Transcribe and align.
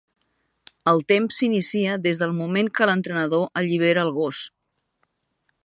El 0.93 1.01
temps 1.11 1.35
s'inicia 1.41 1.99
des 2.07 2.21
del 2.23 2.33
moment 2.39 2.71
que 2.79 2.87
l'entrenador 2.91 3.45
allibera 3.63 4.07
el 4.09 4.13
gos. 4.17 4.41